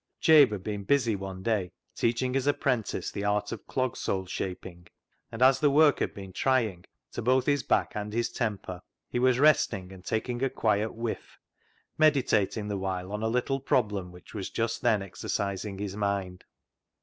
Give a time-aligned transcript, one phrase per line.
[0.19, 4.87] Jabe had been busy one day teaching his apprentice the art of clog sole shaping,
[5.31, 8.49] and as the work had been trying to both his back A DIPLOMATIC REVERSE 219
[8.49, 11.37] and his temper, he was resting and taking a quiet whiff,
[11.99, 16.45] meditating the while on a little problem which was just then exercising his mind.